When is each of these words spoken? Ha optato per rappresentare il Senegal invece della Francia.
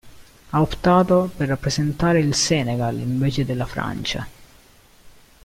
Ha 0.49 0.59
optato 0.59 1.29
per 1.37 1.47
rappresentare 1.49 2.19
il 2.21 2.33
Senegal 2.33 2.97
invece 2.97 3.45
della 3.45 3.67
Francia. 3.67 4.27